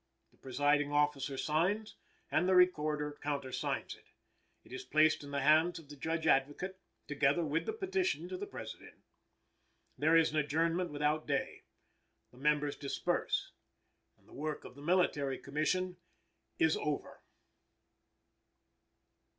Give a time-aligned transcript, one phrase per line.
[0.31, 1.95] The presiding officer signs,
[2.31, 4.05] and the Recorder countersigns it.
[4.63, 8.35] It is placed in the hands of the Judge Advocate, together with the petition to
[8.35, 8.95] the President.
[9.99, 11.65] There is an adjournment without day.
[12.31, 13.51] The members disperse,
[14.17, 15.97] and the work of the Military Commission
[16.57, 17.21] is over.